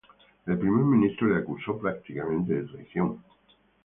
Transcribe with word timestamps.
El 0.47 0.57
Primer 0.57 0.83
Ministro 0.83 1.27
le 1.27 1.41
acusó 1.43 1.77
prácticamente 1.79 2.55
de 2.55 2.63
traición. 2.67 3.23